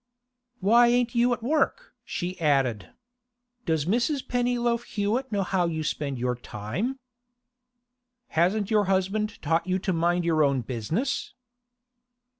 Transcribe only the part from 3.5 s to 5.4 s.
'Does Mrs. Pennyloaf Hewett